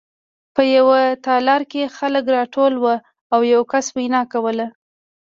[0.55, 2.95] په یوه تالار کې خلک راټول وو
[3.33, 4.67] او یو کس وینا کوله